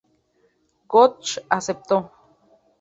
Gotch 0.91 1.37
aceptó. 1.47 1.97